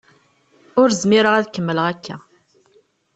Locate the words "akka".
1.93-2.15